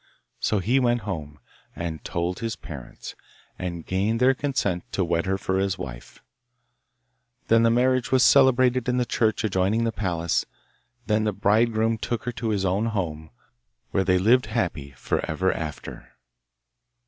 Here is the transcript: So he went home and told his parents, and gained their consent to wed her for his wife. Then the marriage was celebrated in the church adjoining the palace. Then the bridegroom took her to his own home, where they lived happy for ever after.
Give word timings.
So 0.39 0.57
he 0.57 0.79
went 0.79 1.01
home 1.01 1.37
and 1.75 2.03
told 2.03 2.39
his 2.39 2.55
parents, 2.55 3.13
and 3.59 3.85
gained 3.85 4.19
their 4.19 4.33
consent 4.33 4.83
to 4.93 5.05
wed 5.05 5.27
her 5.27 5.37
for 5.37 5.59
his 5.59 5.77
wife. 5.77 6.23
Then 7.49 7.61
the 7.61 7.69
marriage 7.69 8.11
was 8.11 8.23
celebrated 8.23 8.89
in 8.89 8.97
the 8.97 9.05
church 9.05 9.43
adjoining 9.43 9.83
the 9.83 9.91
palace. 9.91 10.43
Then 11.05 11.25
the 11.25 11.31
bridegroom 11.33 11.99
took 11.99 12.23
her 12.23 12.31
to 12.31 12.49
his 12.49 12.65
own 12.65 12.87
home, 12.87 13.29
where 13.91 14.03
they 14.03 14.17
lived 14.17 14.47
happy 14.47 14.89
for 14.97 15.23
ever 15.29 15.53
after. 15.53 16.13